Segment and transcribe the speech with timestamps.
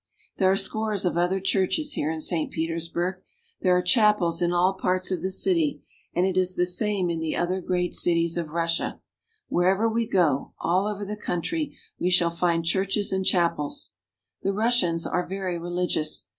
[0.39, 2.49] There are scores of other churches here in St.
[2.49, 3.21] Peters burg.
[3.61, 5.83] There are chapels in all parts of the city,
[6.15, 8.99] and it is the same in the other great cities of Russia.
[9.47, 13.93] Wherever we go, all over the country, we shall find churches and chapels.
[14.41, 16.25] The Russians are very religious.